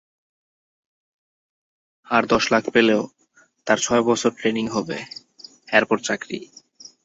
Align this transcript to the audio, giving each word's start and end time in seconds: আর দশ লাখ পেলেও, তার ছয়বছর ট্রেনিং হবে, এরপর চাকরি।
আর 2.09 2.23
দশ 2.25 2.43
লাখ 2.51 2.63
পেলেও, 2.73 3.01
তার 3.67 3.77
ছয়বছর 3.77 4.31
ট্রেনিং 4.37 4.65
হবে, 4.67 4.97
এরপর 5.71 5.97
চাকরি। 5.99 6.39